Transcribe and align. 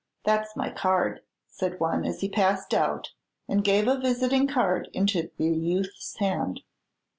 That's 0.25 0.55
my 0.55 0.71
card," 0.71 1.21
said 1.47 1.79
one, 1.79 2.05
as 2.07 2.21
he 2.21 2.27
passed 2.27 2.73
out, 2.73 3.11
and 3.47 3.63
gave 3.63 3.87
a 3.87 3.99
visiting 3.99 4.47
card 4.47 4.89
into 4.95 5.29
the 5.37 5.45
youth's 5.45 6.17
hand. 6.17 6.61